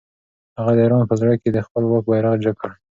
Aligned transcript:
هغه 0.57 0.71
د 0.75 0.79
ایران 0.83 1.03
په 1.09 1.15
زړه 1.21 1.33
کې 1.41 1.49
د 1.51 1.57
خپل 1.65 1.83
واک 1.87 2.03
بیرغ 2.09 2.33
جګ 2.43 2.55
کړ. 2.61 2.71